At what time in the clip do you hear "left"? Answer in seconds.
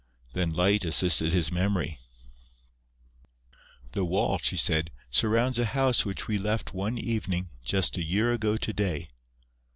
6.39-6.73